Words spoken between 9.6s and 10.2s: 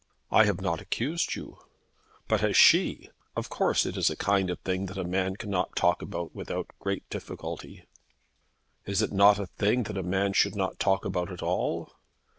that a